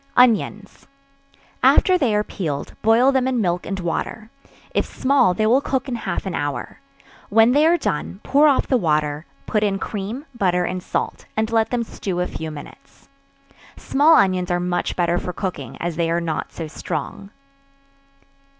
[0.17, 0.87] Onions.
[1.61, 4.31] After they are peeled, boil them in milk and water;
[4.73, 6.79] if small, they will cook in half an hour;
[7.29, 11.51] when they are done, pour off the water; put in cream, butter and salt, and
[11.51, 13.09] let them stew a few minutes.
[13.77, 17.29] Small onions are much better for cooking, as they are not so strong.